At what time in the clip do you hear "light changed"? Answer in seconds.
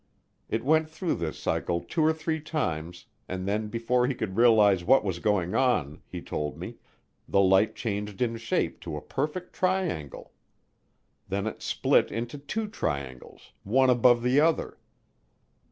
7.39-8.19